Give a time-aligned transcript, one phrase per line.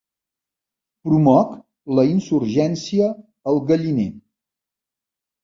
[1.09, 1.51] Promoc
[1.99, 3.11] la insurgència
[3.53, 4.09] al galliner.